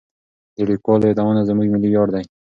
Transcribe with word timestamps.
د 0.55 0.57
لیکوالو 0.69 1.09
یادونه 1.09 1.41
زموږ 1.49 1.67
ملي 1.73 1.87
ویاړ 1.89 2.07
دی. 2.15 2.23